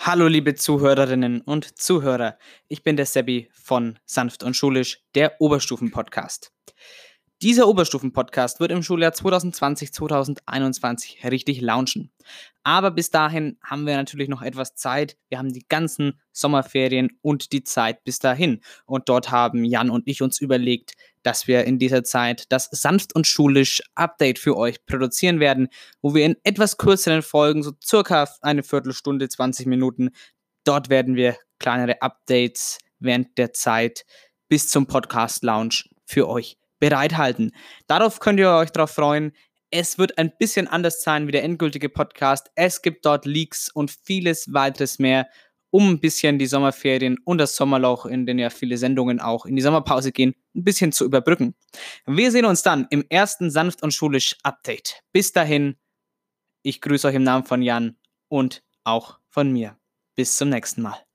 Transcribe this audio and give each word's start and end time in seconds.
Hallo 0.00 0.28
liebe 0.28 0.54
Zuhörerinnen 0.54 1.40
und 1.40 1.76
Zuhörer, 1.76 2.38
ich 2.68 2.84
bin 2.84 2.96
der 2.96 3.04
Sebi 3.04 3.50
von 3.52 3.98
Sanft 4.06 4.44
und 4.44 4.54
Schulisch, 4.54 5.02
der 5.16 5.40
Oberstufen-Podcast. 5.40 6.52
Dieser 7.40 7.68
Oberstufen-Podcast 7.68 8.58
wird 8.58 8.72
im 8.72 8.82
Schuljahr 8.82 9.12
2020-2021 9.12 11.30
richtig 11.30 11.60
launchen. 11.60 12.10
Aber 12.64 12.90
bis 12.90 13.10
dahin 13.10 13.58
haben 13.62 13.86
wir 13.86 13.94
natürlich 13.94 14.28
noch 14.28 14.42
etwas 14.42 14.74
Zeit. 14.74 15.16
Wir 15.28 15.38
haben 15.38 15.52
die 15.52 15.64
ganzen 15.68 16.18
Sommerferien 16.32 17.16
und 17.22 17.52
die 17.52 17.62
Zeit 17.62 18.02
bis 18.02 18.18
dahin. 18.18 18.60
Und 18.86 19.08
dort 19.08 19.30
haben 19.30 19.64
Jan 19.64 19.88
und 19.88 20.08
ich 20.08 20.20
uns 20.20 20.40
überlegt, 20.40 20.94
dass 21.22 21.46
wir 21.46 21.62
in 21.62 21.78
dieser 21.78 22.02
Zeit 22.02 22.46
das 22.48 22.70
sanft 22.72 23.14
und 23.14 23.28
schulisch 23.28 23.82
Update 23.94 24.40
für 24.40 24.56
euch 24.56 24.84
produzieren 24.84 25.38
werden, 25.38 25.68
wo 26.02 26.16
wir 26.16 26.26
in 26.26 26.34
etwas 26.42 26.76
kürzeren 26.76 27.22
Folgen, 27.22 27.62
so 27.62 27.70
circa 27.84 28.28
eine 28.42 28.64
Viertelstunde, 28.64 29.28
20 29.28 29.66
Minuten, 29.66 30.10
dort 30.64 30.88
werden 30.88 31.14
wir 31.14 31.36
kleinere 31.60 32.02
Updates 32.02 32.78
während 32.98 33.38
der 33.38 33.52
Zeit 33.52 34.04
bis 34.48 34.68
zum 34.68 34.88
Podcast 34.88 35.44
Lounge 35.44 35.84
für 36.04 36.28
euch 36.28 36.58
bereithalten. 36.78 37.52
Darauf 37.86 38.20
könnt 38.20 38.40
ihr 38.40 38.50
euch 38.50 38.70
darauf 38.70 38.90
freuen. 38.90 39.32
Es 39.70 39.98
wird 39.98 40.16
ein 40.16 40.32
bisschen 40.38 40.66
anders 40.66 41.02
sein 41.02 41.26
wie 41.26 41.32
der 41.32 41.44
endgültige 41.44 41.88
Podcast. 41.88 42.50
Es 42.54 42.80
gibt 42.80 43.04
dort 43.04 43.26
Leaks 43.26 43.68
und 43.70 43.90
vieles 43.90 44.52
weiteres 44.52 44.98
mehr, 44.98 45.28
um 45.70 45.90
ein 45.90 46.00
bisschen 46.00 46.38
die 46.38 46.46
Sommerferien 46.46 47.18
und 47.24 47.38
das 47.38 47.54
Sommerloch, 47.54 48.06
in 48.06 48.24
dem 48.24 48.38
ja 48.38 48.50
viele 48.50 48.78
Sendungen 48.78 49.20
auch 49.20 49.44
in 49.44 49.56
die 49.56 49.62
Sommerpause 49.62 50.12
gehen, 50.12 50.34
ein 50.54 50.64
bisschen 50.64 50.92
zu 50.92 51.04
überbrücken. 51.04 51.54
Wir 52.06 52.30
sehen 52.30 52.46
uns 52.46 52.62
dann 52.62 52.86
im 52.90 53.04
ersten 53.10 53.50
sanft 53.50 53.82
und 53.82 53.92
schulisch 53.92 54.36
Update. 54.42 55.02
Bis 55.12 55.32
dahin, 55.32 55.76
ich 56.62 56.80
grüße 56.80 57.08
euch 57.08 57.14
im 57.14 57.22
Namen 57.22 57.44
von 57.44 57.62
Jan 57.62 57.96
und 58.28 58.62
auch 58.84 59.18
von 59.28 59.52
mir. 59.52 59.78
Bis 60.14 60.36
zum 60.36 60.48
nächsten 60.48 60.82
Mal. 60.82 61.07